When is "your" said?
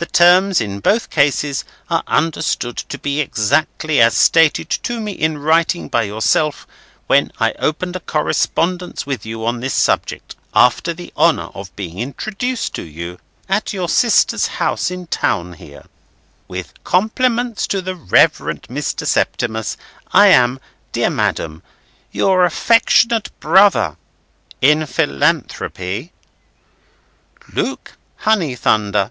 13.72-13.88, 22.12-22.44